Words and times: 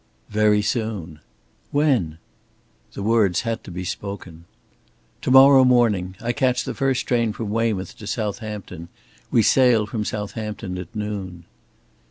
"Very 0.31 0.63
soon." 0.63 1.19
"When?" 1.69 2.17
The 2.93 3.03
words 3.03 3.41
had 3.41 3.63
to 3.65 3.69
be 3.69 3.83
spoken. 3.83 4.45
"To 5.21 5.29
morrow 5.29 5.63
morning. 5.63 6.15
I 6.19 6.31
catch 6.33 6.63
the 6.63 6.73
first 6.73 7.05
train 7.05 7.33
from 7.33 7.51
Weymouth 7.51 7.95
to 7.99 8.07
Southampton. 8.07 8.89
We 9.29 9.43
sail 9.43 9.85
from 9.85 10.03
Southampton 10.03 10.79
at 10.79 10.95
noon." 10.95 11.45